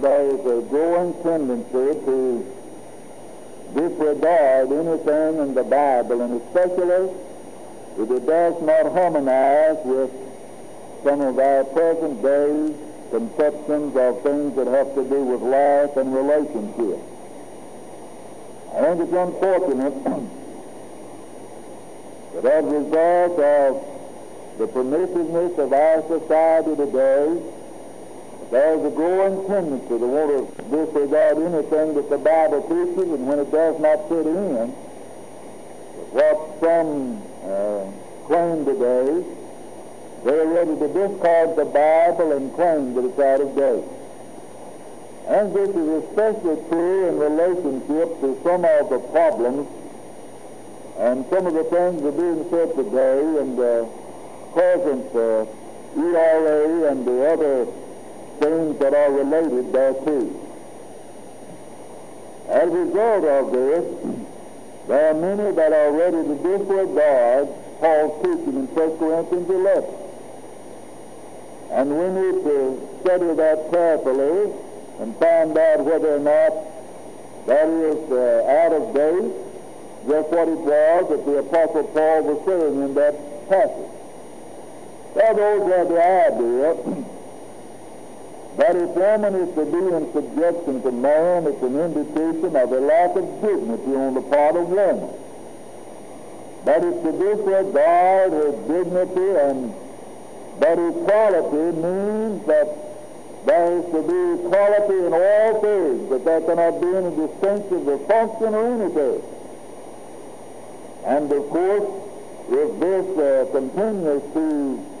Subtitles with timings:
[0.00, 2.44] There is a growing tendency to
[3.74, 7.10] disregard anything in the Bible, and especially
[7.98, 10.10] if it does not harmonize with
[11.02, 12.74] some of our present day
[13.10, 17.02] conceptions of things that have to do with life and relationships.
[18.74, 20.04] I think it's unfortunate
[22.34, 23.84] that as a result of
[24.58, 27.40] the permissiveness of our society today,
[28.50, 33.40] there's a growing tendency to want to disregard anything that the Bible teaches, and when
[33.40, 34.70] it does not fit in,
[36.14, 37.84] what some uh,
[38.26, 39.24] claim today,
[40.24, 43.84] they're ready to discard the Bible and claim that it's out of date.
[45.26, 49.66] And this is especially true in relationship to some of the problems
[50.98, 53.90] and some of the things that are being said today in the
[54.54, 55.44] present uh,
[55.98, 57.66] ERA and the other
[58.38, 60.46] things that are related thereto.
[62.48, 63.84] As a result of this,
[64.88, 67.48] there are many that are ready to disregard
[67.80, 69.84] Paul's teaching in 1 Corinthians 11.
[71.72, 74.52] And we need to study that carefully
[75.00, 76.52] and find out whether or not
[77.46, 79.32] that is uh, out of date,
[80.08, 83.90] just what it was that the Apostle Paul was saying in that passage.
[85.14, 87.15] Well, those have the idea
[88.56, 92.80] that if woman is to be in subjection to man, it's an indication of a
[92.80, 95.12] lack of dignity on the part of woman.
[96.64, 99.74] That is to disregard her dignity and
[100.60, 102.68] that equality means that
[103.44, 108.06] there is to be equality in all things, but there cannot be any distinction of
[108.08, 109.22] function or anything.
[111.04, 112.02] And of course,
[112.48, 114.95] if this uh, continues to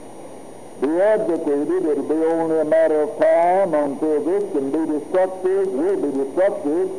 [0.80, 5.96] be advocated, it'll be only a matter of time until this can be destructive, will
[5.96, 6.90] be destructive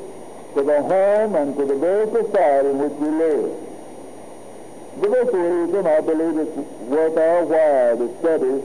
[0.55, 3.53] to the home and to the very society in which we live.
[4.99, 6.57] For this reason, I believe it's
[6.89, 8.61] worth our while to study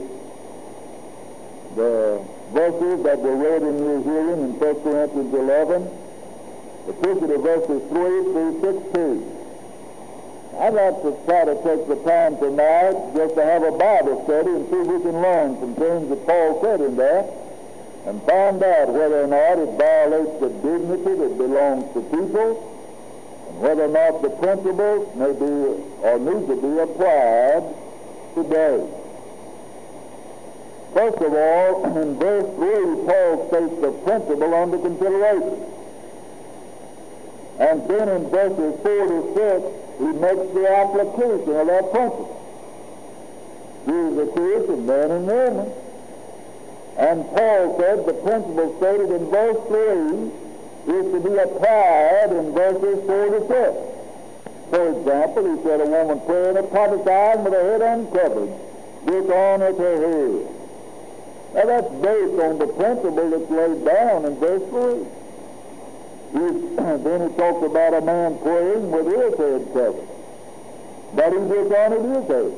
[1.75, 5.89] the verses that were read in your hearing in 1 Corinthians 11,
[6.85, 9.32] particularly verses 3 through 16.
[10.59, 14.49] I'd like to try to take the time tonight just to have a Bible study
[14.53, 17.25] and see if we can learn some things that Paul said in there
[18.05, 22.69] and find out whether or not it violates the dignity that belongs to people
[23.49, 25.53] and whether or not the principles may be
[26.05, 27.65] or need to be applied
[28.37, 28.77] today.
[30.93, 35.65] First of all, in verse 3, Paul states the principle under consideration.
[37.57, 42.39] And then in verses 4 to 6, he makes the application of that principle.
[43.85, 45.71] Jesus the creation, man and woman.
[46.97, 53.05] And Paul said the principle stated in verse 3 is to be applied in verses
[53.05, 53.93] 4 to 6.
[54.69, 58.53] For example, he said a woman praying and prophesying with her head uncovered
[59.05, 60.47] dishonoreth her head.
[61.53, 65.22] Now that's based on the principle that's laid down in verse 3.
[66.33, 70.07] then he talks about a man praying with his head covered.
[71.13, 72.53] But he dishonored his head.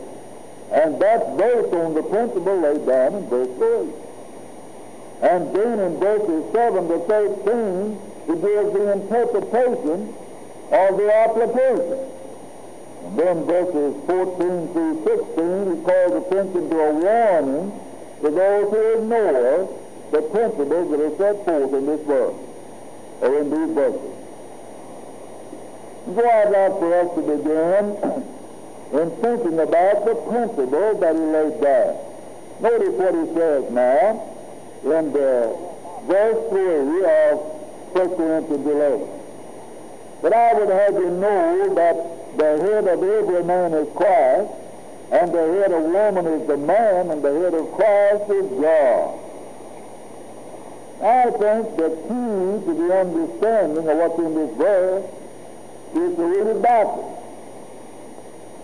[0.72, 5.28] And that's based on the principle laid down in verse 3.
[5.28, 10.16] And then in verses 7 to 13, he gives the interpretation
[10.72, 12.00] of the application.
[13.04, 17.72] And then verses 14 through 16, he calls attention to a warning
[18.22, 19.68] to those who ignore
[20.12, 22.45] the principles that are set forth in this verse
[23.22, 24.16] or in these verses.
[26.06, 27.86] So I'd like for us to begin
[29.02, 31.98] in thinking about the principle that he laid down.
[32.62, 34.22] Notice what he says now
[34.84, 35.58] in the
[36.06, 37.40] verse 3 of
[37.96, 39.08] 1 Corinthians 11.
[40.22, 44.52] But I would have you know that the head of every man is Christ,
[45.12, 49.20] and the head of woman is the man, and the head of Christ is God.
[51.02, 55.06] I think the key to the understanding of what's in this verse
[55.96, 57.22] is to read it backwards.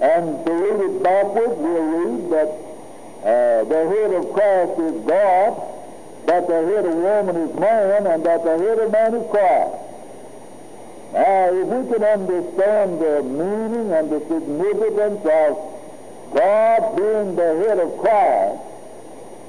[0.01, 2.50] And to read it backwards, we'll read that
[3.22, 5.62] uh, the head of Christ is God,
[6.25, 9.75] that the head of woman is man, and that the head of man is Christ.
[11.13, 15.57] Now, if we can understand the meaning and the significance of
[16.34, 18.70] God being the head of Christ,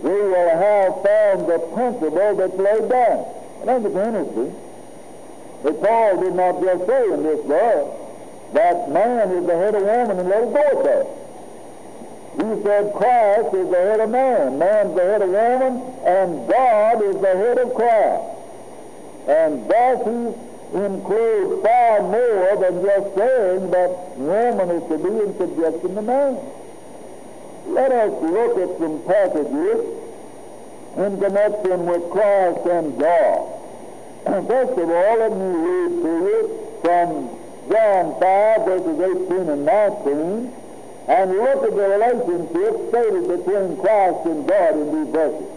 [0.02, 3.25] we will have found the principle that's laid down.
[3.60, 4.54] And understand
[5.62, 7.88] But Paul did not just say in this verse
[8.54, 11.06] that man is the head of woman and let it go at that.
[12.34, 17.02] He said Christ is the head of man, man's the head of woman, and God
[17.02, 18.25] is the head of Christ.
[19.28, 25.37] And thus he includes far more than just saying that woman is to be in
[25.38, 26.38] subjection to man.
[27.67, 30.03] Let us look at some passages
[30.97, 33.62] in connection with Christ and God.
[34.26, 37.31] And First of all, let me read to you from
[37.70, 40.53] John 5, verses 18 and 19,
[41.09, 45.49] and look at the relationship stated between Christ and God in these verses.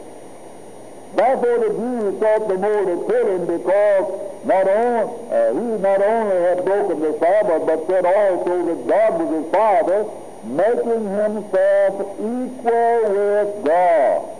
[1.16, 6.02] Therefore the Jews thought the more to kill him because not only, uh, he not
[6.02, 10.06] only had broken the Sabbath, but said also that God was his Father,
[10.46, 14.36] making himself equal with God.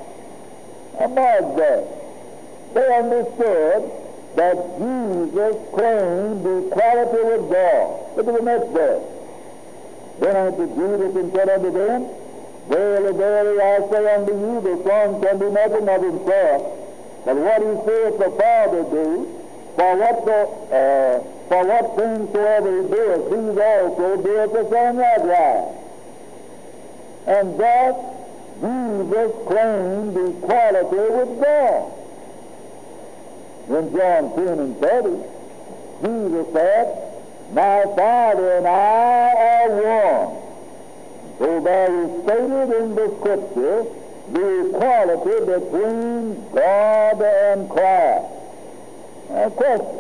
[1.02, 1.84] Imagine that.
[2.74, 3.92] They understood
[4.36, 8.18] that Jesus claimed the equality with God.
[8.18, 9.04] Look at the next verse.
[10.20, 12.08] Then answered Jesus and said unto them,
[12.68, 16.62] Verily, verily, I say unto you, the Son can do nothing of himself,
[17.24, 19.30] but what he saith the Father do,
[19.76, 20.40] for what the
[20.74, 25.85] uh, for what things soever he doeth, these also doeth the Son likewise.
[27.28, 27.96] And thus
[28.62, 31.92] Jesus claimed equality with God.
[33.68, 35.36] In John 10 and 30,
[36.04, 36.86] Jesus said,
[37.52, 40.46] My Father and I are one.
[41.40, 43.86] So there is stated in the Scripture
[44.32, 48.26] the equality between God and Christ.
[49.30, 50.00] Now, question.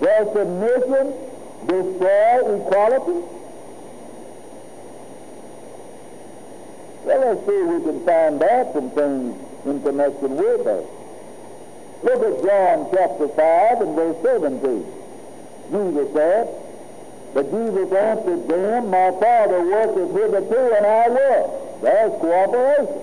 [0.00, 1.14] Does submission
[1.66, 3.43] destroy equality?
[7.04, 9.36] Well, let's see if we can find out some things
[9.66, 10.84] in connection with that.
[12.02, 14.84] Look at John chapter 5 and verse 17.
[15.70, 16.48] Jesus said,
[17.34, 21.80] But Jesus answered them, My Father worketh hitherto, and I work.
[21.82, 23.00] There's cooperation.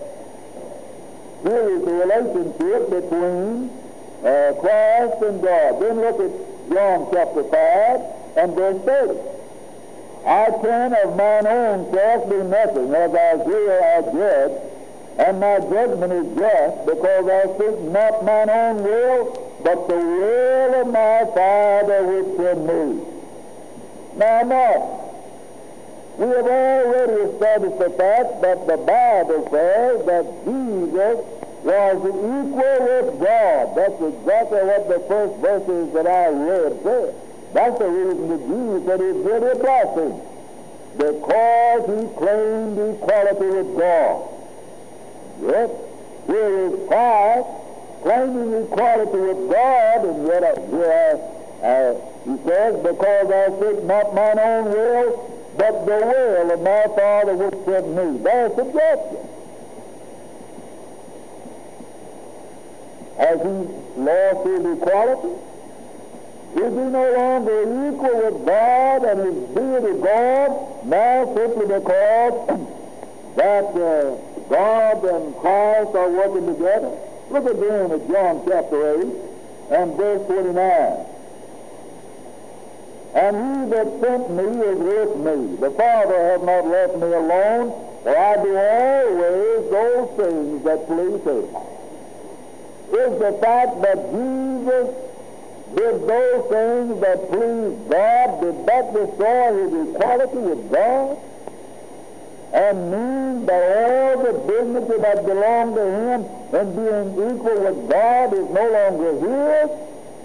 [1.44, 3.70] Here is the relationship between
[4.26, 5.82] uh, Christ and God.
[5.82, 6.34] Then look at
[6.74, 8.02] John chapter 5
[8.38, 9.31] and verse 30.
[10.26, 14.62] I can of mine own self do nothing, as I hear I judge,
[15.18, 20.82] and my judgment is just, because I seek not mine own will, but the will
[20.82, 23.04] of my Father which sent me.
[24.16, 24.84] Now, mark,
[26.18, 31.18] we have already established the fact that the Bible says that Jesus
[31.64, 33.76] was equal with God.
[33.76, 37.16] That's exactly what the first verses that I read said.
[37.54, 40.22] That's the reason the Jews said he's really blasphemy.
[40.98, 44.28] Because he claimed equality with God.
[45.42, 45.70] Yes,
[46.28, 47.48] here is Christ
[48.02, 51.20] claiming equality with God, and yet uh, here
[51.62, 51.94] uh,
[52.26, 57.36] he says, because I seek not mine own will, but the will of my Father
[57.36, 58.18] which sent me.
[58.24, 59.18] There's subjection.
[63.18, 65.51] Has he lost his equality?
[66.56, 72.68] Is he no longer equal with God and his deity God now simply because
[73.38, 74.16] that uh,
[74.50, 76.92] God and Christ are working together?
[77.30, 79.08] Look again at John chapter 8
[79.72, 81.06] and verse 29.
[83.14, 85.56] And he that sent me is with me.
[85.56, 87.72] The Father hath not left me alone,
[88.04, 91.48] for I do always those things that please him.
[92.92, 95.11] Is the fact that Jesus
[95.76, 101.18] did those things that pleased God, did that destroy his equality with God?
[102.54, 108.34] And mean that all the dignity that belonged to him in being equal with God
[108.34, 109.70] is no longer his?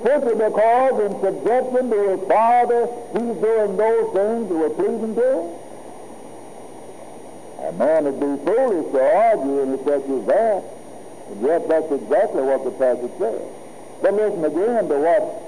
[0.03, 5.26] Simply because in subjection to his Father, he's doing those things that were pleasing to
[5.33, 5.47] him?
[7.67, 10.65] A man would be foolish to argue in such as that.
[11.41, 13.56] Yet that's exactly what the passage says.
[14.03, 15.47] But listen again to what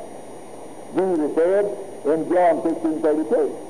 [0.96, 1.64] Jesus said
[2.04, 3.68] in John 16, 32.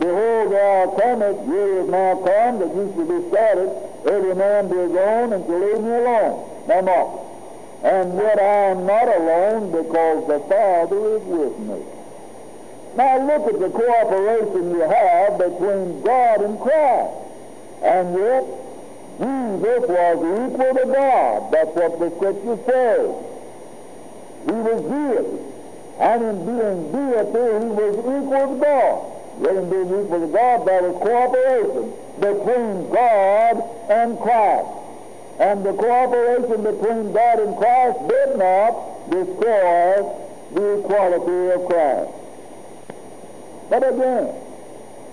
[0.00, 3.70] Behold, the hour uh, yea, is now come, that ye shall be scattered,
[4.08, 6.66] every man to his own, and to leave me alone.
[6.66, 7.20] Now mark.
[7.84, 11.84] And yet I am not alone, because the Father is with me.
[12.96, 17.14] Now look at the cooperation you have between God and Christ.
[17.82, 18.44] And yet,
[19.20, 21.52] Jesus was equal to God.
[21.52, 23.29] That's what the Scripture says.
[24.46, 25.38] He was deity.
[26.00, 29.10] And in being deity, he was equal to God.
[29.42, 34.68] Yet in being equal to God, there was cooperation between God and Christ.
[35.38, 40.04] And the cooperation between God and Christ did not destroy
[40.52, 42.10] the equality of Christ.
[43.70, 44.34] But again,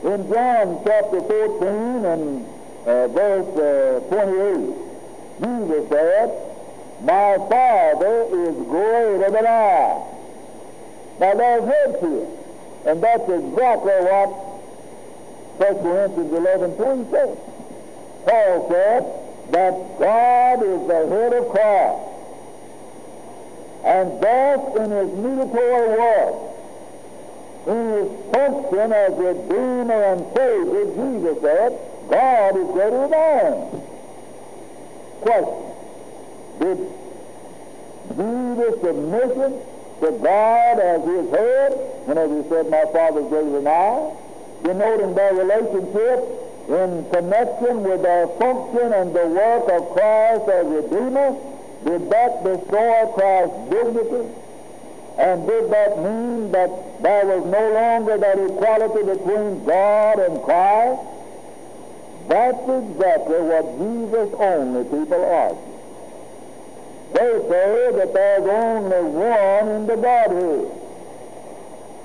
[0.03, 2.46] in John chapter 14 and
[2.86, 4.88] uh, verse uh, 28,
[5.43, 6.47] Jesus said,
[7.01, 10.04] my Father is greater than I.
[11.20, 12.30] Now there's to it.
[12.88, 14.30] And that's exactly what
[15.58, 17.38] 1 Corinthians 11 3 says.
[18.25, 19.04] Paul said
[19.51, 22.04] that God is the head of Christ.
[23.84, 26.36] And thus in his mediatory work,
[27.68, 33.70] in his function as Redeemer and Savior, Jesus said, God is greater than I.
[35.22, 35.76] Question.
[36.60, 36.78] Did
[38.16, 39.62] Jesus' submission
[40.02, 41.72] to God as his head,
[42.06, 44.14] whenever he said, My Father is greater than I,
[44.64, 46.20] denoting their relationship
[46.68, 51.36] in connection with their function and the work of Christ as Redeemer,
[51.86, 54.34] did that destroy Christ's dignity?
[55.18, 56.70] And did that mean that
[57.02, 61.02] there was no longer that equality between God and Christ?
[62.28, 65.67] That's exactly what Jesus only people argue.
[67.14, 70.72] They say that there's only one in the Godhead.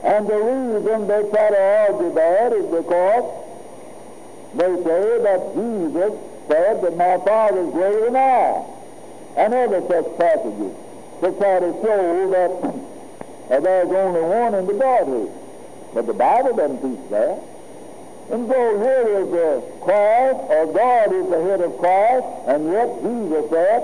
[0.05, 3.25] And the reason they try to argue that is because
[4.55, 6.13] they say that Jesus
[6.49, 8.65] said that my Father is greater than I.
[9.37, 10.75] And other such passages
[11.21, 15.31] to try to show that there's only one in the Godhead.
[15.95, 17.39] But the Bible doesn't teach that.
[18.31, 23.03] And so here is the Christ, or God is the head of Christ, and yet
[23.03, 23.83] Jesus said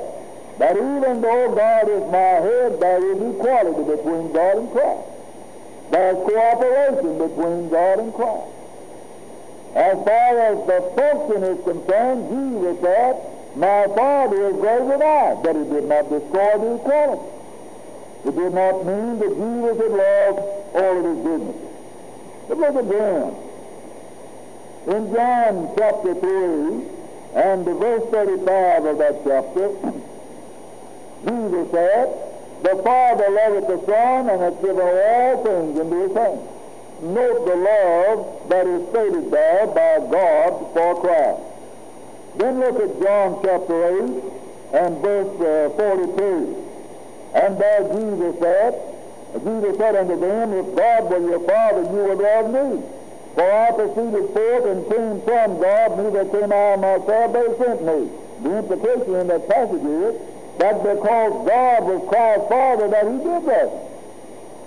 [0.59, 5.09] that even though God is my head, there is equality between God and Christ.
[5.91, 8.59] There's cooperation between God and Christ.
[9.75, 13.17] As far as the function is concerned, Jesus said,
[13.55, 17.39] My Father is greater than I, but he did not destroy the equality.
[18.27, 20.39] It did not mean that Jesus had lost
[20.75, 21.69] all of his dignity.
[22.49, 23.35] But look again.
[24.89, 26.99] In John chapter 3
[27.35, 29.69] and the verse 35 of that chapter,
[31.27, 32.09] Jesus said,
[32.63, 36.41] The Father loveth the Son and hath given all things into his hand.
[37.03, 41.43] Note the love that is stated there by God for Christ.
[42.37, 46.69] Then look at John chapter 8 and verse uh, 42.
[47.35, 48.75] And there Jesus said,
[49.45, 52.83] Jesus said unto them, If God were your Father, you would love me.
[53.35, 58.11] For I proceeded forth and came from God, neither came I myself, they sent me.
[58.43, 60.15] The implication in that passage is
[60.59, 63.71] that because God was Christ's Father, that he did that.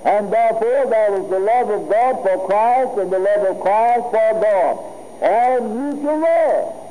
[0.04, 4.06] And therefore there was the love of God for Christ and the love of Christ
[4.10, 4.76] for God.
[5.22, 6.82] All mutual love.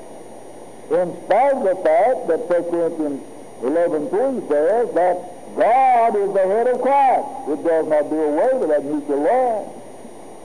[0.90, 3.22] In spite of the fact that 1 Corinthians
[3.62, 5.16] 11.3 says that
[5.56, 7.26] God is the head of Christ.
[7.48, 9.82] It does not do away with that mutual love.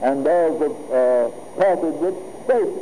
[0.02, 2.78] And there's a uh, passage that states.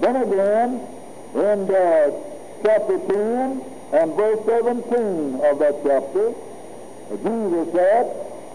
[0.00, 0.86] Then again,
[1.34, 2.10] in uh,
[2.64, 6.32] chapter 10 and verse 17 of that chapter,
[7.10, 8.06] Jesus said,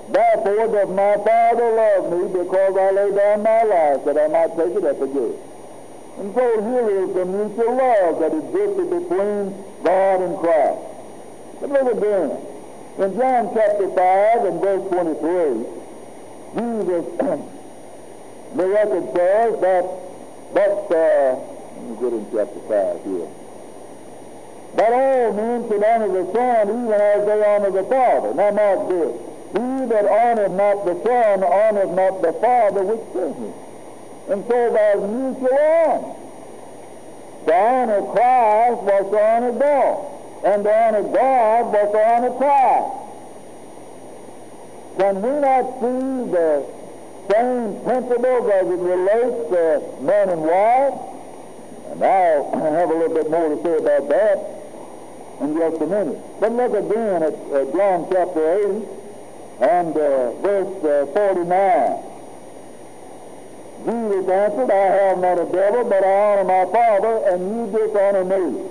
[0.08, 4.56] Therefore does my Father love me, because I lay down my life, that I might
[4.56, 5.36] take it up again.
[6.18, 9.52] And so here is the mutual love that existed between
[9.84, 10.80] God and Christ.
[11.60, 12.32] But look again.
[12.98, 15.68] In John chapter 5 and verse 23,
[16.56, 17.06] Jesus,
[18.56, 19.84] the record says that,
[20.54, 21.36] that uh,
[21.76, 23.45] let me get in chapter 5 here.
[24.76, 28.34] That all men should honor the Son even as they honor the Father.
[28.34, 29.16] Now mark this.
[29.56, 33.54] He that honoreth not the Son honoreth not the Father which sent him.
[34.28, 36.16] And so there's mutual honor.
[37.46, 40.12] To honor Christ was to honor God.
[40.44, 43.06] And to honor God was to honor Christ.
[45.00, 46.66] Can we not see the
[47.32, 51.00] same principles as it relates to man and wife?
[51.92, 54.55] And I'll have a little bit more to say about that
[55.42, 56.20] in just a minute.
[56.40, 59.06] But look again at uh, John chapter 8
[59.62, 62.16] and uh, verse uh, 49.
[63.86, 68.26] Jesus answered, I have not a devil, but I honor my Father, and you dishonor
[68.26, 68.66] me.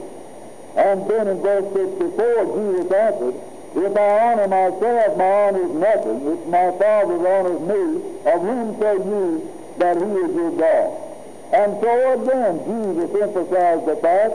[0.76, 2.10] And then in verse 64,
[2.50, 3.34] Jesus answered,
[3.76, 6.26] If I honor myself, my honor is nothing.
[6.26, 11.04] If my Father honors me, of whom say you that he is your God?
[11.52, 14.34] And so again, Jesus emphasized the fact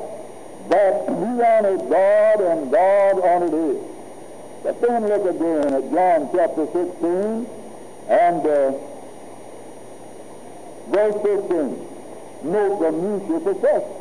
[0.70, 3.84] that he honored God and God honored him.
[4.64, 7.48] But then look again at John chapter 16
[8.10, 8.72] and uh,
[10.90, 11.88] verse 15.
[12.44, 13.96] Note the mutual possession.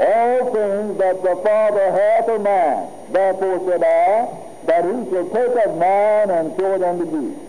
[0.00, 2.88] All things that the Father hath are mine.
[3.12, 7.40] Therefore said I, that he shall take of mine and show it unto you.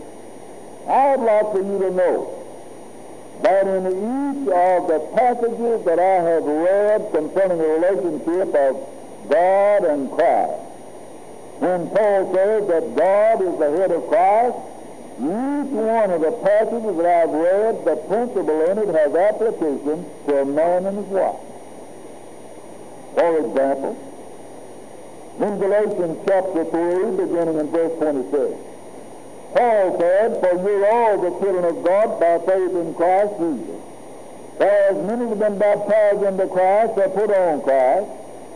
[0.88, 2.45] I'd like for you to know
[3.42, 9.86] that in each of the passages that I have read concerning the relationship of God
[9.86, 10.62] and Christ.
[11.60, 14.58] When Paul says that God is the head of Christ,
[15.16, 20.42] each one of the passages that I've read, the principle in it has application to
[20.42, 21.40] a man and his wife.
[23.16, 23.96] For example,
[25.40, 28.56] in Galatians chapter 3, beginning in verse 26,
[29.56, 33.82] Paul said, For you're all the children of God by faith in Christ Jesus.
[34.58, 38.08] For as many have been baptized into Christ have put on Christ,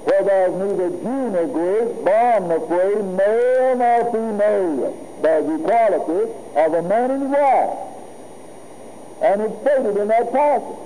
[0.03, 5.19] for there's neither Jew nor Greek, bond nor free, male nor female.
[5.21, 7.77] There's equality of a man and wife.
[9.21, 10.79] And it's stated in that passage.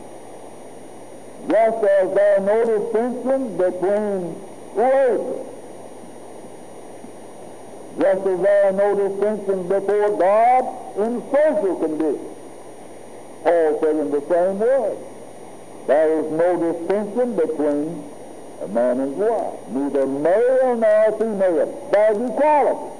[1.50, 4.36] Just as there are no distinction between
[4.75, 5.52] races.
[8.00, 12.33] Just as there are no distinctions before God in social conditions.
[13.43, 14.97] Paul said in the same way,
[15.85, 18.03] there is no distinction between
[18.62, 21.89] a man and wife, neither male nor female.
[21.91, 23.00] There's equality.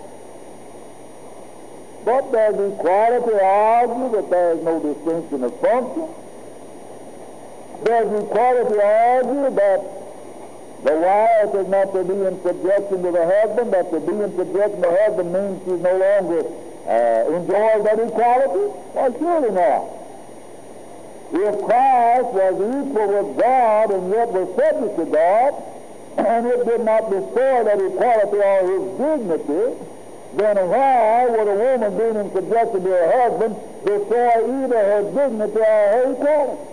[2.06, 6.10] But does equality argue that there is no distinction of function?
[7.86, 10.03] Does equality argue that
[10.84, 14.36] the wife is not to be in subjection to the husband, but to be in
[14.36, 16.44] subjection to the husband means she's no longer
[16.84, 18.68] uh, enjoys that equality?
[18.92, 20.04] Well, surely not.
[21.32, 25.52] If Christ was equal with God and yet was subject to God,
[26.18, 29.64] and it did not destroy that equality or his dignity,
[30.36, 35.60] then why would a woman being in subjection to her husband destroy either her dignity
[35.60, 36.73] or her equality?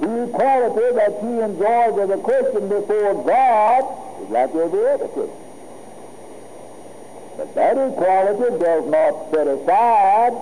[0.00, 5.40] The equality that she enjoys as a Christian before God is like every other Christian.
[7.36, 10.32] But that equality does not set aside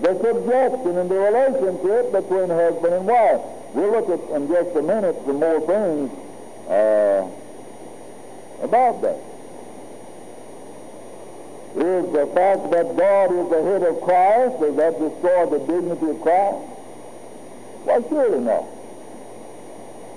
[0.00, 3.40] the subjection and the relationship between husband and wife.
[3.74, 6.10] We'll look at in just a minute some more things
[6.68, 7.28] uh,
[8.62, 9.18] about that
[11.76, 14.60] is the fact that God is the head of Christ.
[14.60, 16.58] Does that destroy the dignity of Christ?
[17.84, 18.64] Well, surely not.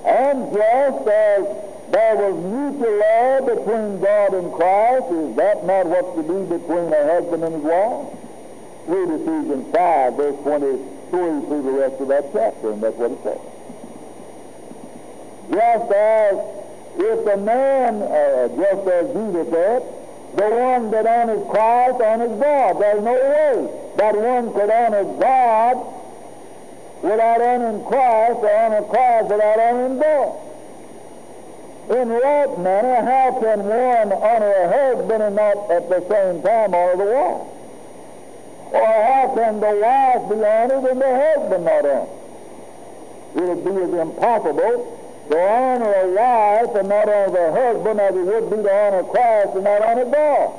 [0.08, 1.44] And just as
[1.92, 6.94] there was mutual love between God and Christ, is that not what's to be between
[6.94, 8.08] a husband and his wife?
[8.88, 13.20] Read Ephesians 5, verse 23 through the rest of that chapter, and that's what it
[13.24, 13.44] says.
[15.52, 16.36] Just as
[17.00, 19.84] if a man, uh, just as Jesus said,
[20.36, 22.80] the one that honors Christ honors God.
[22.80, 25.97] There's no way that one could honor God
[27.02, 30.48] without honoring Christ or honor Christ without honoring God.
[31.90, 36.74] In like manner, how can one honor a husband and not at the same time
[36.74, 37.48] honor the wife?
[38.74, 42.10] Or how can the wife be honored and the husband not honored?
[43.36, 48.16] It would be as impossible to honor a wife and not honor the husband as
[48.16, 50.52] it would be to honor Christ and not honor God.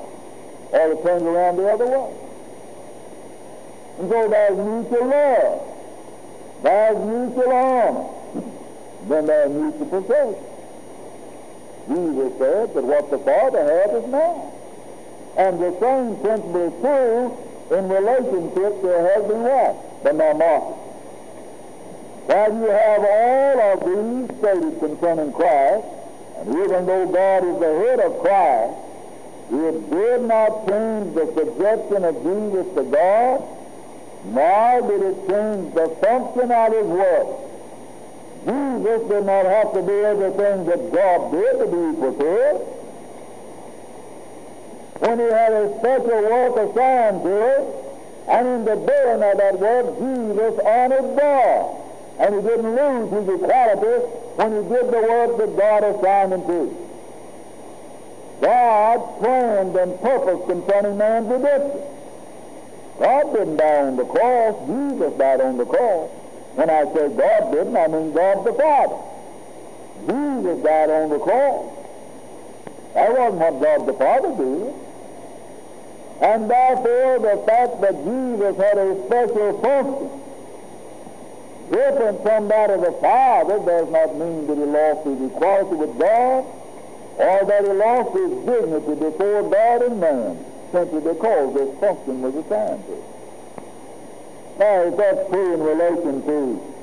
[0.70, 2.14] Or to turn around the other way.
[3.98, 5.67] And so there's mutual love.
[6.62, 8.04] There's mutual honor.
[9.08, 10.36] Then there's mutual possession.
[11.88, 14.52] Jesus said that what the Father has is mine.
[15.38, 19.76] And the same principle is true in relationship to a husband and wife.
[20.02, 20.74] But now, Martha,
[22.28, 25.86] while you have all of these stated concerning Christ,
[26.38, 28.74] and even though God is the head of Christ,
[29.50, 33.42] it did not change the subjection of Jesus to God,
[34.24, 37.28] nor did it change the function of his work.
[38.44, 42.56] Jesus did not have to do everything that God did to be it.
[45.00, 47.64] When he had a special work assigned to it,
[48.28, 51.78] and in the doing of that work, Jesus honored God
[52.18, 56.42] and he didn't lose his equality when he did the work that God assigned him
[56.46, 56.88] to.
[58.40, 61.97] God planned and purposed concerning man's redemption.
[62.98, 64.54] God didn't die on the cross.
[64.66, 66.10] Jesus died on the cross.
[66.54, 68.98] When I say God didn't, I mean God the Father.
[70.06, 71.74] Jesus died on the cross.
[72.94, 74.74] That wasn't what God the Father did.
[76.20, 80.10] And therefore, the fact that Jesus had a special function
[81.70, 85.98] different from that of the Father does not mean that he lost his equality with
[85.98, 86.44] God
[87.18, 92.34] or that he lost his dignity before God and man simply because this function was
[92.34, 93.18] assigned to him.
[94.58, 96.74] Now, if that's true in relation to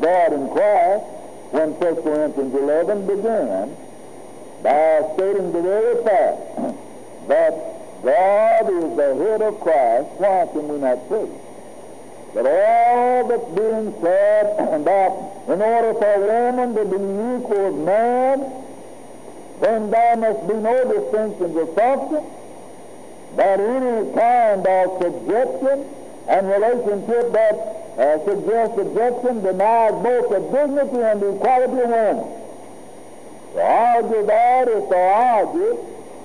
[0.00, 1.04] God and Christ,
[1.50, 3.76] when 1 Corinthians 11 began
[4.62, 6.38] by stating the very fact
[7.28, 7.52] that
[8.02, 11.26] God is the head of Christ, why can we not say
[12.34, 14.44] that all that's being said
[14.82, 18.64] about in order for woman to be equal with man,
[19.60, 22.24] then there must be no distinctions of function,
[23.36, 25.84] that any kind of subjection
[26.28, 27.54] and relationship that
[27.98, 32.16] uh, suggests subjection denies both the dignity and the equality of woman.
[33.54, 35.78] To argue that is to argue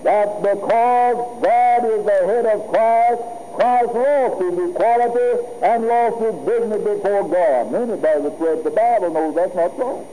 [0.04, 3.22] that because God is the head of Christ,
[3.54, 5.30] Christ lost his equality
[5.62, 7.74] and lost his dignity before God.
[7.76, 10.08] Anybody that's read the Bible knows that's not true.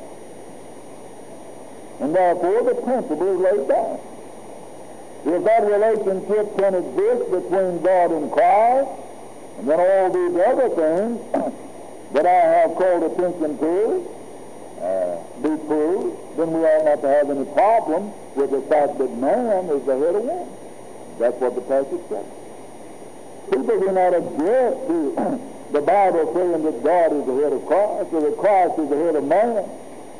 [2.01, 4.01] And therefore the principle is laid down.
[5.27, 8.91] If that relationship can exist between God and Christ,
[9.59, 11.19] and then all these other things
[12.15, 14.07] that I have called attention to
[14.81, 19.11] uh, be proved, then we ought not to have any problem with the fact that
[19.19, 20.49] man is the head of woman.
[21.19, 22.27] That's what the passage says.
[23.51, 25.41] People do not object to
[25.73, 28.97] the Bible saying that God is the head of Christ or that Christ is the
[28.97, 29.67] head of man.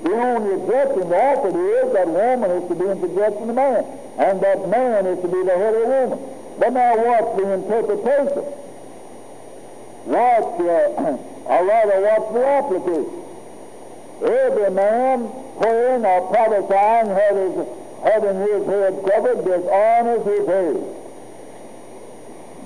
[0.03, 3.85] The only objection offered is that woman is to be in subjection to man,
[4.19, 6.19] and that man is to be the head of woman.
[6.59, 8.45] But now what's the interpretation?
[10.07, 13.27] What, uh, or rather, what's the application?
[14.23, 15.29] Every man
[15.61, 17.67] praying or prophesying having,
[18.05, 20.77] having his head covered dishonors his head.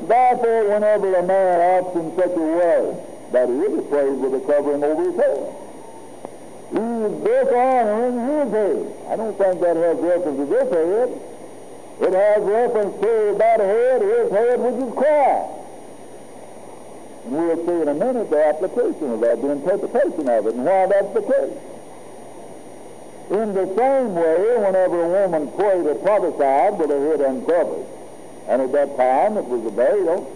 [0.07, 4.41] Therefore, whenever a man acts in such a way that he is prays with a
[4.47, 5.55] covering over his head,
[6.71, 8.95] he's dishonoring his head.
[9.09, 11.11] I don't think that has reference to this head.
[12.01, 15.61] It has reference to that head, his head, which is Christ.
[17.27, 20.65] And we'll see in a minute the application of that, the interpretation of it, and
[20.65, 21.59] why that's the case.
[23.31, 27.87] In the same way, whenever a woman prayed or prophesied with her head uncovered,
[28.49, 30.27] and at that time it was a veil,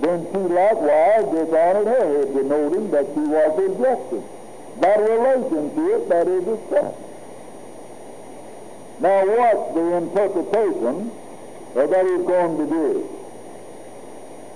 [0.00, 4.22] then she likewise dishonored her head, denoting that she was rejected.
[4.80, 6.98] That relationship that is discussed.
[9.00, 11.10] Now what's the interpretation
[11.74, 13.08] that he's going to do?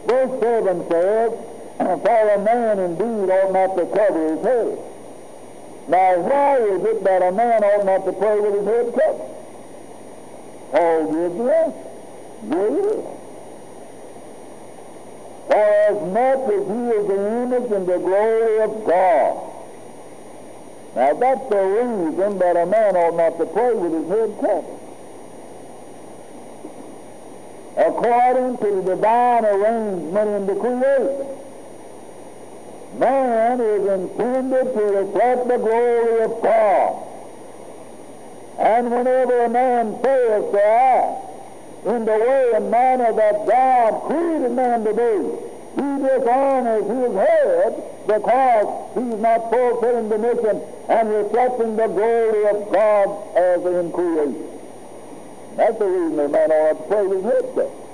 [0.06, 1.32] Verse 7 says,
[1.78, 4.78] For a man indeed ought not to cover his head.
[5.88, 9.34] Now why is it that a man ought not to pray with his head covered?
[10.72, 11.94] Paul gives the answer.
[12.44, 13.04] There it is.
[15.46, 19.53] For as much as he is the image and the glory of God.
[20.94, 24.80] Now that's the reason that a man ought not to pray with his head covered.
[27.76, 31.26] According to the divine arrangement in the creation,
[32.98, 37.08] man is intended to reflect the glory of God.
[38.58, 44.52] And whenever a man fails to act in the way and manner that God created
[44.52, 51.76] man to do, he dishonors his head because he's not fulfilling the mission and reflecting
[51.76, 54.54] the glory of God as in creation.
[55.56, 57.84] That's the reason a man ought to pray with his head covered.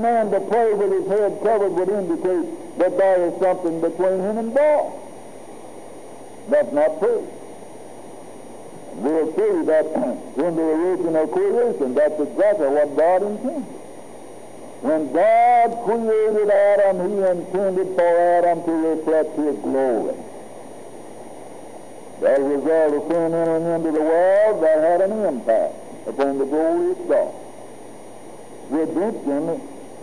[0.00, 4.38] Man to pray with his head covered would indicate that there is something between him
[4.38, 4.92] and God.
[6.48, 7.26] That's not true.
[8.94, 9.86] We'll see that
[10.36, 13.83] in the original creation, that's exactly what God intended.
[14.80, 20.14] When God created Adam, he intended for Adam to reflect his glory.
[22.20, 25.74] That result of sin entering into the world, that had an impact
[26.06, 27.34] upon the glory of God.
[28.70, 29.60] Redemption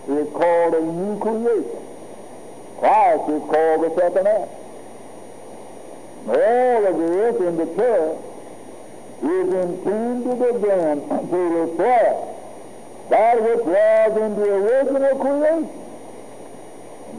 [0.08, 1.82] is called a new creation.
[2.80, 4.50] Christ is called the second Adam.
[6.28, 8.18] All of this in the church
[9.24, 12.31] is intended again to reflect
[13.12, 15.69] that which was in the original creation.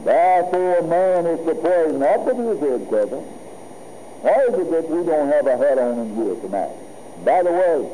[0.03, 3.21] Therefore, man is to pray not with his head covered.
[4.25, 6.73] Why is it that we don't have a hat on in here tonight?
[7.23, 7.89] By the way,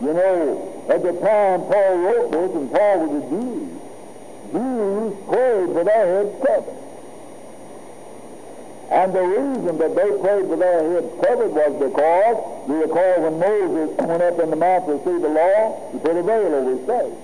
[0.00, 3.68] you know, at the time Paul wrote this, and Paul was a Jew,
[4.52, 6.87] Jews prayed with their heads covered.
[8.90, 12.36] And the reason that they prayed with their heads covered was because,
[12.68, 16.16] you recall when Moses went up in the mount to see the law, he put
[16.16, 17.18] a veil over his face.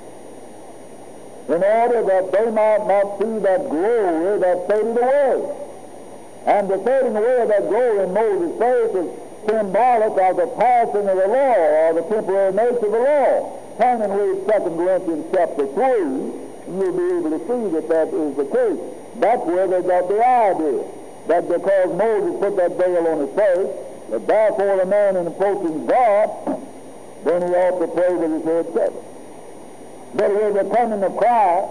[1.49, 5.57] In order that they might not see that glory that faded away.
[6.45, 9.09] And the fading away of that glory in Moses' face is
[9.49, 13.61] symbolic of the passing of the law, or the temporary nature of the law.
[13.81, 18.09] Turn and read 2 Corinthians chapter 3, and you'll be able to see that that
[18.13, 18.81] is the case.
[19.17, 20.85] That's where they got the idea
[21.29, 23.71] that because Moses put that veil on his face,
[24.11, 26.31] that therefore a man in approaching God,
[27.25, 29.05] then he ought to pray with his head covered.
[30.15, 31.69] But with the coming of Christ,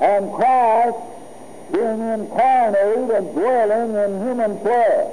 [0.00, 0.96] and Christ
[1.72, 5.12] being incarnate and dwelling in human flesh,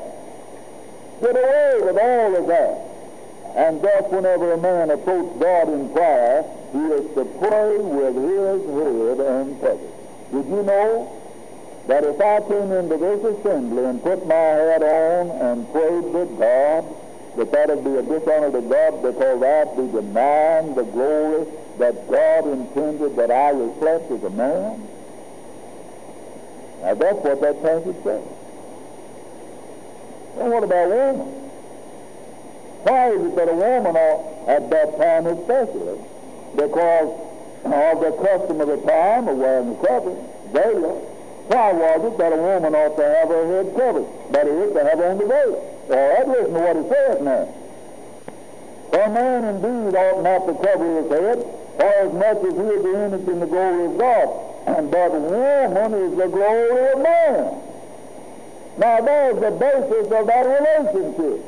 [1.21, 2.88] did away with all of that.
[3.56, 8.62] And thus, whenever a man approaches God in prayer, he is to pray with his
[8.65, 9.93] head uncovered.
[10.32, 11.26] Did you know
[11.88, 16.26] that if I came into this assembly and put my head on and prayed to
[16.38, 16.86] God,
[17.38, 21.47] that that would be a dishonor to God because I'd be denying the glory
[21.80, 24.86] that God intended that I reflect as a man?
[26.82, 28.23] Now that's what that passage says.
[30.39, 31.28] And what about women?
[32.84, 33.95] Why is it that a woman
[34.47, 36.00] at that time especially,
[36.56, 37.19] because
[37.63, 40.15] of the custom of the time of wearing a cover,
[40.52, 41.07] veil,
[41.47, 44.03] why was it that a woman ought to have her head covered?
[44.03, 45.55] but That is, to have on the veil.
[45.89, 47.47] All right, listen to what it says now.
[48.93, 51.39] A man indeed ought not to cover his head,
[51.77, 54.27] for as much as he is the image in the glory of God.
[54.67, 57.62] And but woman is the glory of man.
[58.77, 61.45] Now there's the basis of that relationship.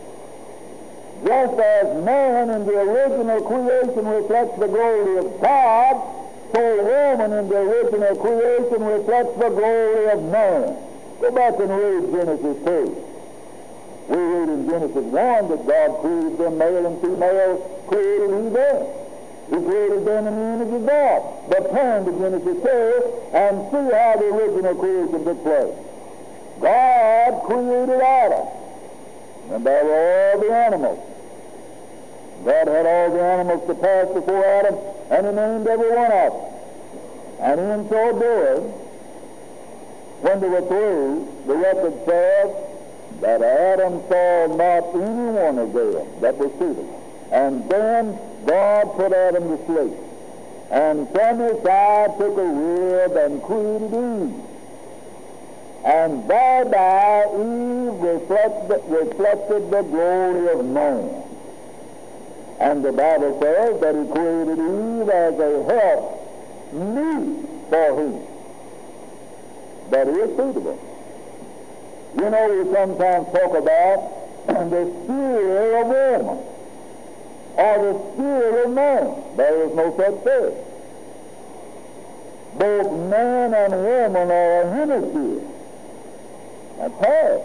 [1.25, 6.18] Just as man in the original creation reflects the glory of God,
[6.53, 10.77] so woman in the original creation reflects the glory of man.
[11.21, 13.05] Go back and read Genesis 2.
[14.09, 18.77] We read in Genesis 1 that God created them male and female, created he them.
[19.49, 21.49] He created them in the image of God.
[21.49, 25.75] But turn to Genesis 2 and see how the original creation took place.
[26.61, 28.47] God created Adam.
[29.51, 30.99] And there were all the animals.
[32.45, 34.75] God had all the animals to pass before Adam,
[35.09, 36.59] and he named every one of them.
[37.41, 38.71] And in so doing,
[40.21, 42.55] when they were through, the record says
[43.21, 46.95] that Adam saw not any one of them that was suitable.
[47.31, 49.93] And then God put Adam to sleep.
[50.71, 54.45] And from his side took a rib and created Eve.
[55.85, 61.23] And thereby Eve reflected, reflected the glory of man.
[62.59, 68.21] And the Bible says that he created Eve as a help meet for him.
[69.91, 70.77] That is suitable.
[72.17, 76.43] You know, we sometimes talk about the sphere of woman
[77.55, 79.23] or the sphere of man.
[79.37, 80.65] There is no such thing.
[82.57, 85.47] Both man and woman are a hemisphere.
[86.77, 87.41] That's hard.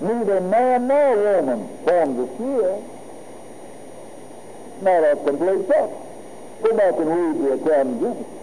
[0.00, 2.95] Neither man nor woman forms a sphere
[4.82, 5.90] not a complete set.
[6.62, 8.36] Go back and read the account of Genesis.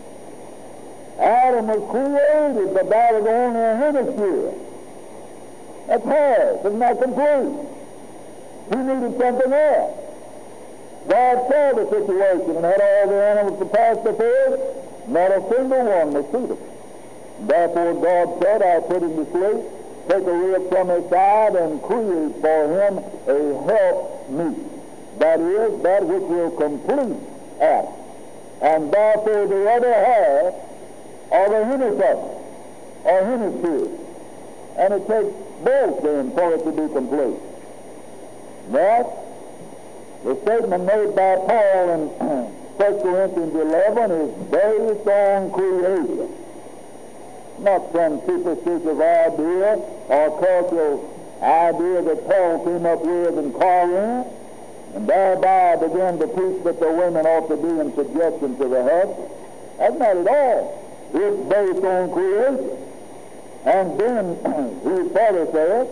[1.20, 4.54] Adam was created, that was only a hemisphere.
[5.88, 6.66] That's half.
[6.66, 7.68] It's not complete.
[8.70, 10.00] He needed something else.
[11.08, 15.10] God saw the situation and had all the animals to pass before it.
[15.10, 16.74] Not a single one was suitable.
[17.42, 19.66] Therefore God said, I put him to sleep,
[20.08, 24.73] take a rib from his side, and create for him a help meet.
[25.20, 27.18] That is, that which will complete
[27.62, 27.94] Adam.
[28.62, 30.54] And therefore the other half
[31.32, 32.16] of the hemisphere,
[33.04, 33.88] or hemisphere.
[34.78, 37.40] And it takes both then for it to be complete.
[38.72, 39.06] Thus,
[40.24, 42.02] the statement made by Paul in
[42.78, 46.36] 1 Corinthians 11 is based on creation.
[47.60, 49.78] Not some superstitious idea
[50.10, 54.28] or cultural idea that Paul came up with in Corinth
[54.94, 58.84] and thereby began to teach that the women ought to be in subjection to the
[58.84, 59.30] husband.
[59.80, 60.84] That's not at all.
[61.14, 62.78] It's based on creation.
[63.66, 64.36] And then
[64.84, 65.88] he further says,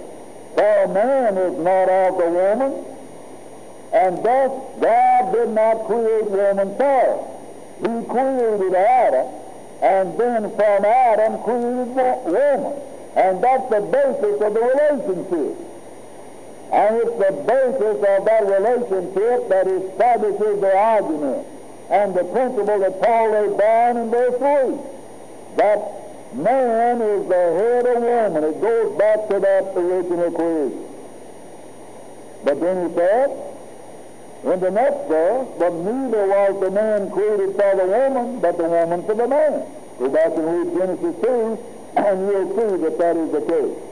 [0.56, 2.86] For man is not of the woman,
[3.94, 7.24] and thus God did not create woman first.
[7.80, 9.28] He created Adam,
[9.82, 12.82] and then from Adam created woman.
[13.16, 15.71] And that's the basis of the relationship.
[16.72, 21.48] And it's the basis of that relationship that establishes the argument
[21.90, 24.80] and the principle that Paul laid down in verse 3.
[25.58, 28.44] That man is the head of woman.
[28.46, 30.88] It goes back to that original creation.
[32.46, 33.30] But then he said,
[34.44, 38.64] in the next verse, but neither was the man created for the woman, but the
[38.64, 39.68] woman for the man.
[40.00, 41.60] Go back and read Genesis 2,
[41.98, 43.91] and you'll see that that is the case.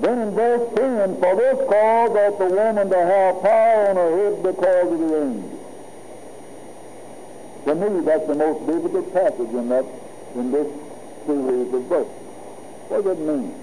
[0.00, 4.16] Then in verse 10, for this cause ought the woman to have power on her
[4.16, 5.58] head because of the angels.
[7.64, 9.84] To me, that's the most difficult passage in that
[10.34, 10.66] in this
[11.26, 12.12] series of verses.
[12.88, 13.54] What does it mean?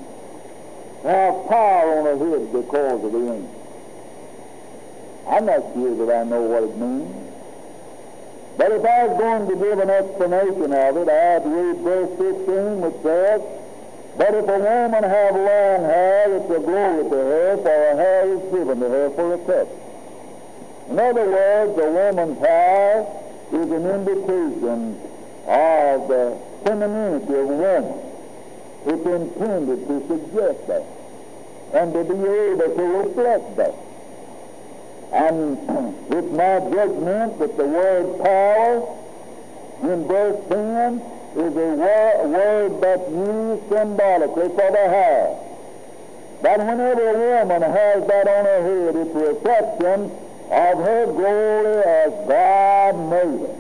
[1.04, 3.56] Have power on her head because of the angels.
[5.28, 7.30] I'm not sure that I know what it means.
[8.58, 12.82] But if I was going to give an explanation of it, I'd read verse 15,
[12.82, 13.42] which says,
[14.20, 18.28] but if a woman have long hair, it's a glory to her, for her hair
[18.28, 19.70] is given to her for a touch.
[20.90, 23.08] In other words, the woman's hair
[23.54, 25.00] is an indication
[25.48, 27.96] of the femininity of woman.
[28.88, 30.84] It's intended to suggest that
[31.72, 33.76] and to be able to reflect that.
[35.14, 35.58] And
[36.12, 38.98] it's my judgment that the word power
[39.84, 45.38] in verse 10 is a word, that's used symbolically for the hair.
[46.42, 50.12] That whenever a woman has that on her head, it's a reflection
[50.52, 53.56] of her glory as God made her.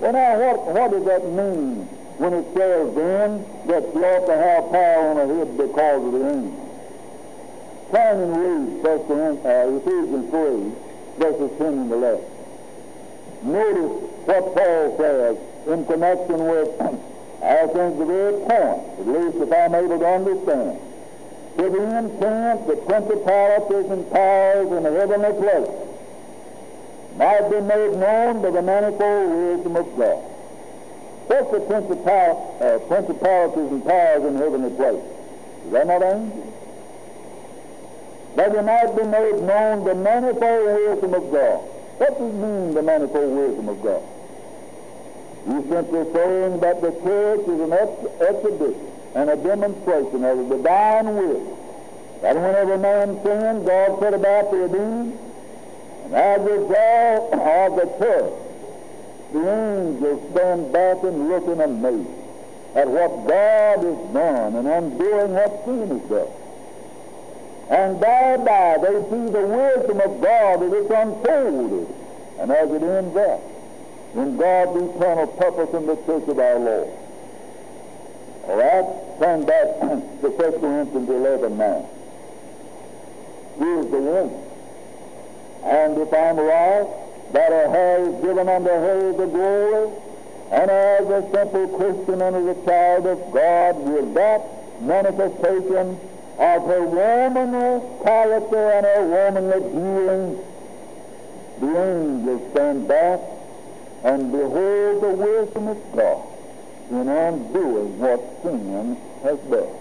[0.00, 1.86] Well, now, what, what does that mean
[2.18, 6.12] when it says then that she ought to have power on her head because of
[6.12, 6.62] the angel?
[7.92, 10.72] Turn and read First uh, Ephesians 3,
[11.18, 12.24] verses 10 and 11.
[13.42, 16.68] Notice what Paul says in connection with,
[17.42, 20.78] I think, the very point, at least if I'm able to understand,
[21.56, 25.70] to the intent that principalities and powers in the heavenly place
[27.16, 30.22] might be made known by the manifold wisdom of God.
[31.28, 35.04] What's the principal, uh, principalities and powers in the heavenly place?
[35.66, 36.54] Is that not angels?
[38.36, 41.60] That they might be made known the manifold wisdom of God.
[41.98, 44.02] What does mean, the manifold wisdom of God?
[45.44, 50.56] He's simply saying that the church is an ex- exhibition and a demonstration of the
[50.56, 51.58] divine will.
[52.22, 55.18] That whenever man sinned, God set about to redeem.
[56.04, 58.32] And as a result of the church,
[59.32, 62.18] the angels stand back and look in amazement
[62.76, 66.28] at what God has done and undoing what sin has done.
[67.68, 71.94] And thereby they see the wisdom of God as it's unfolded
[72.38, 73.51] and as it ends up
[74.14, 76.88] in God's eternal purpose in the church of our Lord.
[78.44, 79.18] All right?
[79.18, 81.88] Turn back to 1 Corinthians 11 now.
[83.58, 84.44] Here's the woman.
[85.64, 86.86] And if I'm right,
[87.32, 89.92] that her hair is given unto her the glory,
[90.50, 94.42] and as a simple Christian and as a child of God, with that
[94.82, 95.98] manifestation
[96.38, 100.44] of her womanly character and her womanly dealing,
[101.60, 103.20] the angels stand back
[104.04, 106.26] and behold the wisdom of God
[106.90, 109.78] in undoing what sin has done.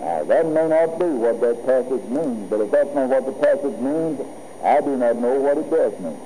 [0.00, 3.32] Now, that may not be what that passage means, but if that's not what the
[3.32, 4.20] passage means,
[4.62, 6.18] I do not know what it does mean.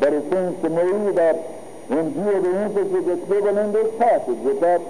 [0.00, 1.36] But it seems to me that
[1.90, 4.82] in view of the emphasis that's given in this passage, that that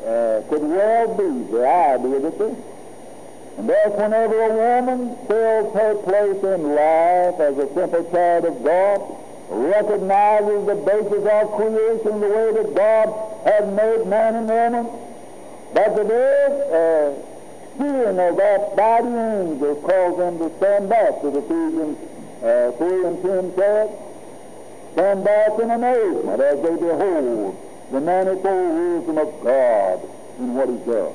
[0.00, 2.56] uh, could well be the idea the thing.
[3.58, 8.64] And thus, whenever a woman fills her place in life as a simple child of
[8.64, 9.00] God,
[9.50, 13.08] recognizes the basis of creation, the way that God
[13.44, 14.86] has made man and woman,
[15.74, 17.14] but the very uh,
[17.76, 21.98] seeing of that by the angels calls them to stand back, to Ephesians
[22.42, 23.90] uh, 3 and 10 said,
[24.92, 27.56] stand back in amazement as they behold
[27.92, 30.00] the manifold wisdom of God
[30.38, 31.12] in what He's done.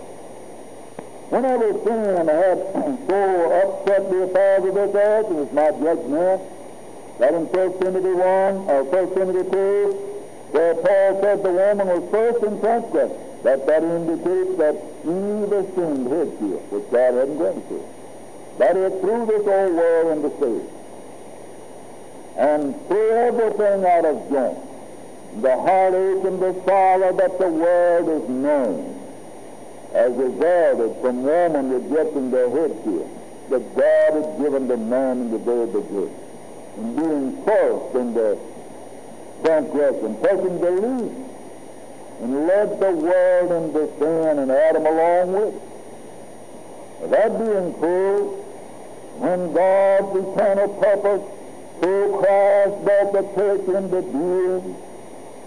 [1.31, 2.57] Whenever sin had
[3.07, 3.21] so
[3.63, 6.41] upset the affairs of this earth, and it's my judgment,
[7.19, 9.91] that in 1 Timothy 1, or 1 Timothy 2,
[10.51, 16.07] where Paul said the woman was first in transgression, that that indicates that Eve assumed
[16.09, 17.83] headship, which God hadn't granted
[18.57, 20.67] That is, through this old world into sin.
[22.37, 24.57] And threw everything out of joint
[25.41, 29.01] the heartache and the sorrow that the world has known
[29.91, 33.07] has resulted from woman rejecting their headship
[33.49, 36.11] that God had given to man in the day of the good,
[36.77, 38.37] and being first in the
[39.43, 41.25] transgression, taking the lead,
[42.21, 45.61] and led the world into sin and Adam along with it.
[47.11, 48.43] That being true,
[49.19, 51.21] when God's eternal purpose
[51.79, 54.75] through Christ brought the church into being,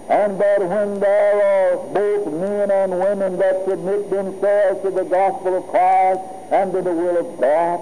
[0.09, 5.57] and that when there are both men and women that submit themselves to the gospel
[5.59, 6.21] of Christ
[6.51, 7.81] and to the will of God,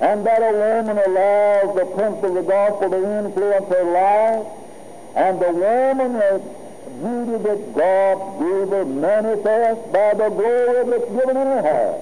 [0.00, 4.46] and that a woman allows the Prince of the gospel to influence her life,
[5.14, 6.40] and the woman has
[7.00, 12.00] beauty that God gave her manifest by the glory that's given in her heart,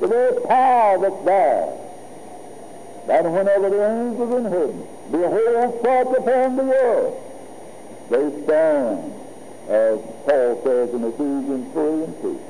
[0.00, 1.76] the very power that's there.
[3.06, 7.14] That whenever the angels in heaven behold such upon the earth,
[8.10, 9.12] they stand,
[9.68, 12.40] as Paul says in Ephesians 3 and 2,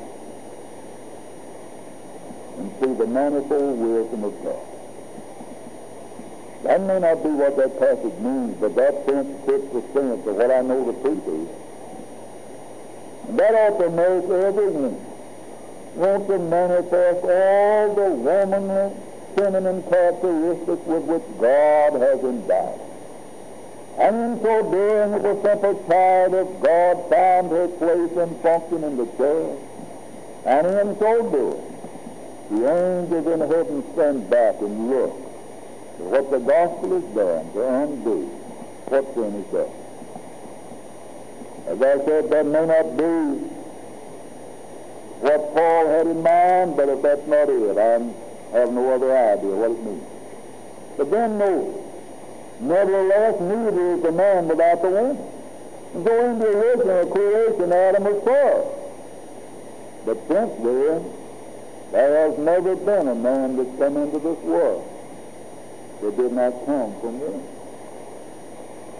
[2.58, 4.69] and see the manifold wisdom of God.
[6.62, 10.36] That may not be what that passage means, but that sense fits the sense of
[10.36, 11.48] what I know the truth is.
[13.36, 15.00] That ought to make everyone
[15.94, 18.94] want to manifest all the womanly
[19.36, 22.80] feminine characteristics with which God has endowed.
[23.98, 28.96] And in so doing, the simple child of God found her place and function in
[28.98, 29.58] the church.
[30.44, 31.64] And in so doing,
[32.50, 35.29] the angels in heaven stand back and look
[36.00, 38.26] at what the gospel has done to undo
[38.88, 39.70] what sin is done.
[41.68, 43.46] As I said, that may not be
[45.20, 49.50] what Paul had in mind, but if that's not it, I have no other idea
[49.50, 50.04] what it means.
[50.96, 51.80] But then notice,
[52.60, 55.16] Nevertheless, neither is the man without the woman.
[55.92, 58.68] So in the original creation, Adam was first.
[60.04, 61.10] But since then,
[61.90, 64.89] there has never been a man that's come into this world
[66.02, 67.42] that did not come from him.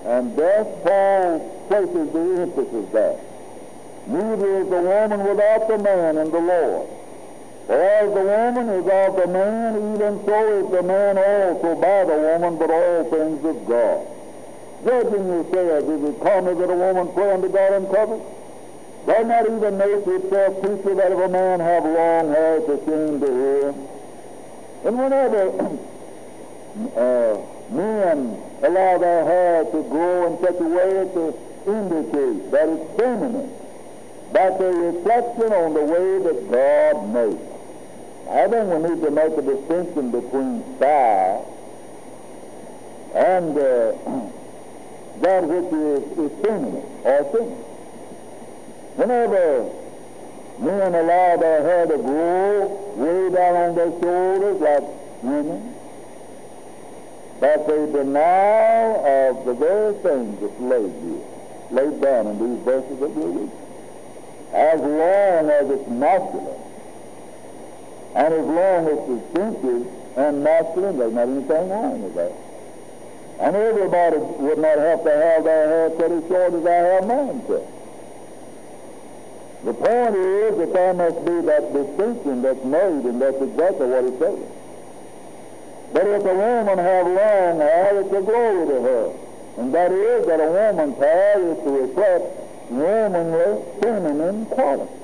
[0.05, 3.21] And thus Paul places the emphasis there.
[4.07, 6.89] Neither is the woman without the man in the Lord.
[7.67, 12.05] For as the woman is of the man, even so is the man also by
[12.05, 14.07] the woman, but all things of God.
[14.85, 18.23] Judging yourselves, is it common that a woman pray unto God public?
[19.07, 22.69] Does not even nature itself teach you that if a man have long hair, it's
[22.69, 23.75] a shame to hear?
[24.85, 25.79] And whenever
[26.97, 27.37] uh,
[27.71, 31.35] men allow their hair to grow in such a way to
[31.67, 33.53] indicate that it's feminine,
[34.33, 37.51] that's a reflection on the way that God made.
[38.31, 41.47] I think we need to make a distinction between style
[43.15, 43.93] and uh,
[45.21, 47.49] that which is effeminate or sin.
[48.97, 49.69] Whenever
[50.61, 52.67] men allow their hair to grow
[52.97, 54.85] way down on their shoulders like
[55.23, 55.75] women,
[57.41, 61.25] that's a denial of the very things that's laid here,
[61.71, 63.51] laid down in these verses that we're reading.
[64.53, 66.61] As long as it's masculine,
[68.15, 69.87] and as long as it's distinctive
[70.19, 72.33] and masculine, there's not anything wrong with that.
[73.41, 77.07] And everybody would not have to have their hair cut as short as I have
[77.07, 77.65] mine cut.
[79.65, 84.05] The point is that there must be that distinction that's made, and that's exactly what
[84.05, 84.60] it says.
[86.01, 89.13] But if a woman have long hair, it's a glory to her.
[89.59, 92.25] And that is that a woman's hair is to reflect
[92.71, 94.97] womanly, feminine qualities.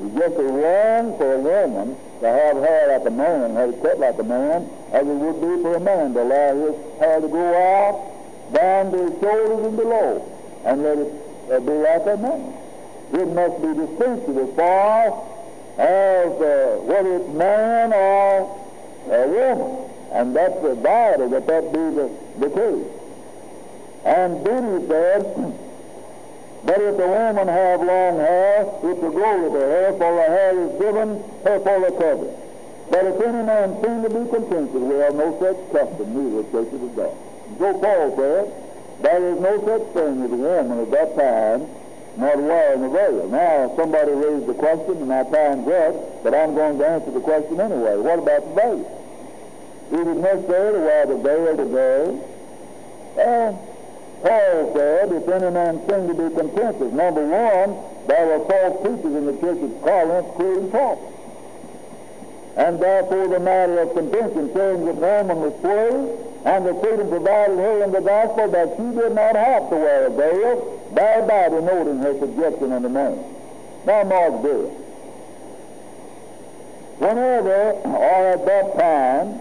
[0.00, 3.82] It's just as wrong for a woman to have hair like a man, have it
[3.82, 7.20] cut like a man, as it would be for a man to allow his hair
[7.20, 10.22] to grow out down to his shoulders and below,
[10.64, 11.12] and let it
[11.50, 12.54] uh, be like a man.
[13.14, 15.26] It must be distinctive as far
[15.76, 18.60] as uh, whether it's man or
[19.10, 22.08] a woman, and that's vital that that be the,
[22.38, 22.86] the case.
[24.04, 25.22] And he said,
[26.64, 30.22] but if the woman have long hair, it's a glory to her, hair, for the
[30.22, 31.08] hair is given
[31.44, 32.30] her for the cover.
[32.90, 36.50] But if any man seem to be contented, we have no such custom, neither the
[36.52, 37.16] churches of God.
[37.58, 38.44] So Paul said,
[39.02, 41.68] there is no such thing as a woman at that time
[42.16, 43.28] not wearing a veil.
[43.28, 47.20] Now, somebody raised the question, and my time's up, but I'm going to answer the
[47.20, 47.96] question anyway.
[47.96, 49.03] What about the veil?
[49.92, 52.20] Is it necessary to wear the veil today?
[53.16, 53.68] Well,
[54.22, 57.76] Paul said, if any man seem to be contented, number one,
[58.06, 61.10] there were false teachers in the church of Corinth creating Paul.
[62.56, 67.58] And therefore the matter of contention, saying that woman was free, and the freedom provided
[67.58, 71.98] her in the gospel that she did not have to wear a veil, thereby denoting
[71.98, 73.18] her subjection unto man.
[73.86, 74.70] Now mark this.
[76.98, 79.40] Whenever, or at that time,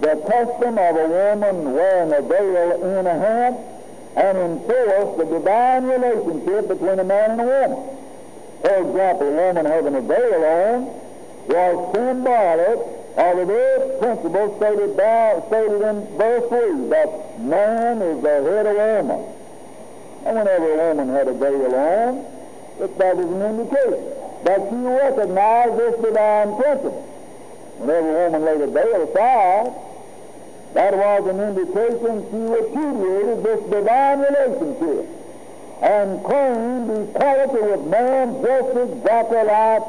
[0.00, 3.56] the custom of a woman wearing a veil in a hand
[4.16, 7.96] and enforce the divine relationship between a man and a woman.
[8.62, 11.04] For example, a woman having a veil on
[11.46, 12.78] was symbolic
[13.16, 18.66] of the very principle stated, by, stated in verse 3 that man is the head
[18.66, 19.30] of woman.
[20.26, 22.24] And whenever a woman had a veil on,
[22.78, 24.14] that was an indication
[24.44, 27.13] that she recognized this divine principle.
[27.84, 29.68] Whenever every woman laid a veil aside,
[30.72, 35.04] that was an indication she repudiated this divine relationship
[35.82, 39.82] and claimed equality with man just exactly like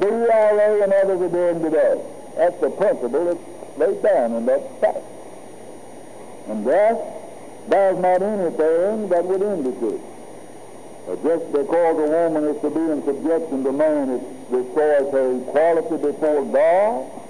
[0.00, 2.00] the ERA and others are doing today.
[2.36, 5.04] That's the principle that's laid down in that fact.
[6.48, 6.96] And thus,
[7.68, 10.00] there's not anything that would indicate
[11.06, 15.36] that just because a woman is to be in subjection to man, it destroys her
[15.36, 17.21] equality before God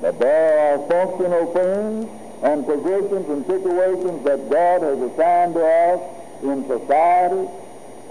[0.00, 2.08] that there are functional things
[2.42, 6.00] and positions and situations that God has assigned to us
[6.42, 7.48] in society,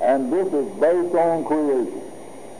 [0.01, 2.01] and this is based on creation.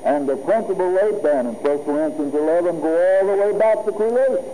[0.05, 3.91] And the principle laid down in 1 Corinthians 11 go all the way back to
[3.91, 4.45] creation.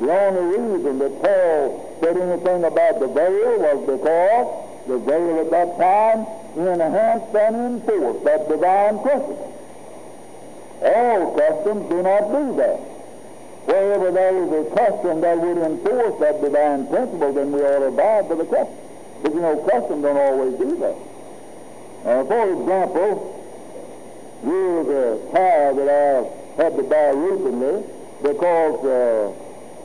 [0.00, 5.50] The only reason that Paul said anything about the veil was because the veil at
[5.50, 6.26] that time
[6.56, 9.52] enhanced and enforced that divine principle.
[10.82, 12.80] All customs do not do that.
[13.64, 17.86] Wherever there is a custom that would enforce that divine principle, then we ought to
[17.86, 18.76] abide by the custom.
[19.22, 20.96] But you know, custom don't always do that.
[22.04, 23.38] Uh, for example,
[24.42, 27.86] here's a tire that I had to buy recently
[28.22, 29.32] because uh,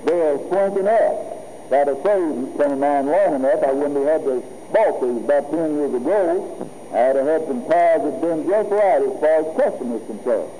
[0.06, 1.70] they are slinking up.
[1.70, 5.52] That a saved came around long enough, I wouldn't have had to bought these about
[5.52, 6.70] 10 years ago.
[6.92, 10.52] I'd have had some tires that been just right as far as custom is concerned.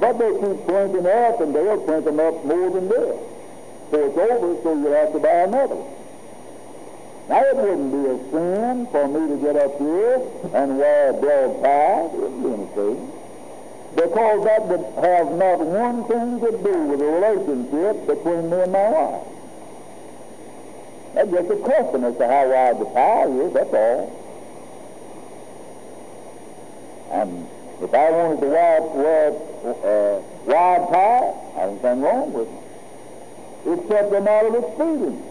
[0.00, 3.16] But they keep clinking up, and they'll clink them up more than this.
[3.90, 6.00] So it's over, so you'll have to buy another one.
[7.28, 10.18] Now, it wouldn't be a sin for me to get up here
[10.54, 12.06] and wear a broad tie.
[12.06, 13.12] It wouldn't be anything.
[13.94, 18.72] Because that would have not one thing to do with the relationship between me and
[18.72, 19.26] my wife.
[21.14, 24.16] That's just a question as to how wide the tie is, that's all.
[27.10, 27.49] And
[27.82, 29.32] if I wanted to wear, wear
[29.64, 30.20] uh,
[30.52, 33.80] I don't think wrong with it.
[33.80, 35.22] Except a matter of expedience.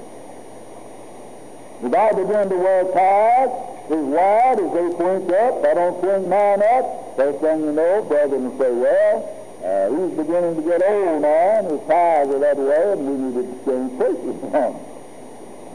[1.82, 3.50] If I begin to wear ties
[3.90, 8.04] as wide as they swing up, I don't swing mine up, first thing you know,
[8.04, 12.40] brother will say, well, uh, he's beginning to get old now, and his ties are
[12.40, 14.54] that way, and we need to change preachers from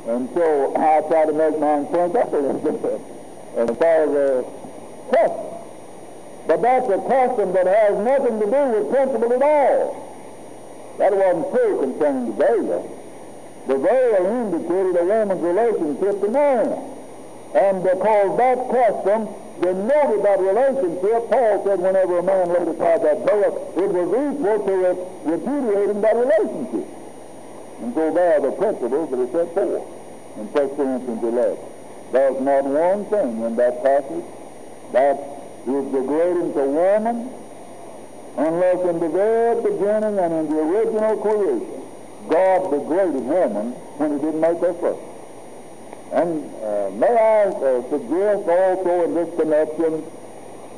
[0.07, 3.01] And so I try to make mine swing up a little bit
[3.57, 4.45] and follow the
[5.11, 5.54] custom.
[6.47, 10.05] But that's a custom that has nothing to do with principle at all.
[10.99, 13.01] That wasn't true concerning the veil.
[13.67, 16.69] The veil indicated a woman's relationship to man.
[17.55, 19.29] And because that custom
[19.63, 24.59] denoted that relationship, Paul said whenever a man laid aside that veil, it was equal
[24.67, 26.87] to it repudiating that relationship.
[27.81, 29.83] And so there are the principles that are set forth
[30.37, 31.59] in 1 Corinthians 11.
[32.13, 34.25] There's not one thing in that passage
[34.93, 35.34] that
[35.67, 37.31] is degrading to woman
[38.37, 41.75] unless in the very beginning and in the original creation
[42.29, 45.01] God degraded woman when he didn't make her first.
[46.13, 50.05] And uh, may I uh, suggest also in this connection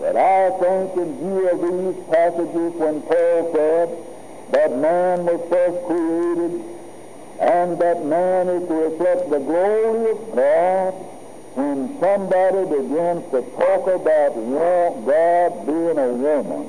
[0.00, 3.88] that I think in view of these passages when Paul said
[4.52, 6.76] that man was first created
[7.40, 10.94] and that man is to reflect the glory of God,
[11.56, 16.68] when somebody begins to talk about God being a woman,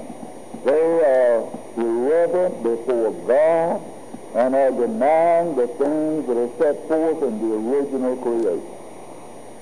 [0.63, 1.43] they are
[1.75, 3.83] irreverent before God
[4.33, 8.63] and are denying the things that are set forth in the original creation.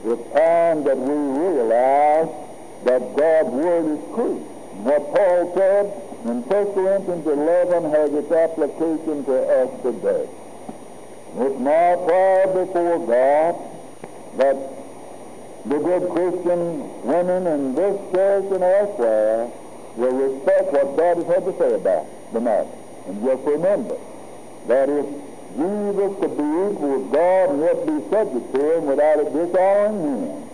[0.05, 2.29] It's time that we realize
[2.85, 4.37] that God's Word is true.
[4.85, 5.85] What Paul said
[6.29, 10.29] in 1 Corinthians 11 has its application to us today.
[11.37, 13.55] It's my prayer before God
[14.37, 14.74] that
[15.67, 19.49] the good Christian women in this church and elsewhere
[19.95, 22.69] will respect what God has had to say about the matter.
[23.07, 23.97] And just remember,
[24.67, 25.05] that if
[25.57, 30.25] Jesus could be equal with God and yet be subject to him without it dishonoring
[30.25, 30.49] him,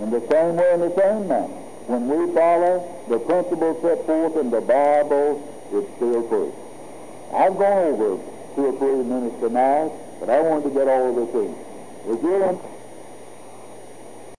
[0.00, 1.54] in the same way, in the same manner,
[1.86, 5.38] when we follow the principles set forth in the Bible,
[5.72, 6.54] it's still true.
[7.34, 8.22] I've gone over
[8.54, 11.54] two or three minutes tonight, but I wanted to get all of this in.
[12.10, 12.60] If you're